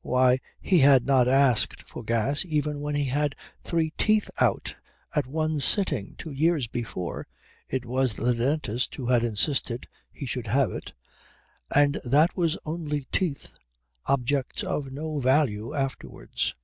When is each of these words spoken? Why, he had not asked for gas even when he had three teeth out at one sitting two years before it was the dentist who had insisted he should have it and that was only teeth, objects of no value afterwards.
Why, 0.00 0.38
he 0.58 0.78
had 0.78 1.04
not 1.04 1.28
asked 1.28 1.86
for 1.86 2.02
gas 2.02 2.46
even 2.46 2.80
when 2.80 2.94
he 2.94 3.04
had 3.04 3.36
three 3.62 3.90
teeth 3.98 4.30
out 4.40 4.74
at 5.14 5.26
one 5.26 5.60
sitting 5.60 6.14
two 6.16 6.30
years 6.32 6.66
before 6.66 7.26
it 7.68 7.84
was 7.84 8.14
the 8.14 8.32
dentist 8.32 8.94
who 8.94 9.08
had 9.08 9.22
insisted 9.22 9.86
he 10.10 10.24
should 10.24 10.46
have 10.46 10.72
it 10.72 10.94
and 11.70 12.00
that 12.06 12.34
was 12.34 12.56
only 12.64 13.04
teeth, 13.12 13.54
objects 14.06 14.62
of 14.64 14.90
no 14.90 15.18
value 15.18 15.74
afterwards. 15.74 16.54